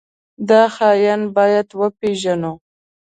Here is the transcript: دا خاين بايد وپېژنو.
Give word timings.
دا 0.49 0.63
خاين 0.75 1.21
بايد 1.35 1.69
وپېژنو. 1.79 2.53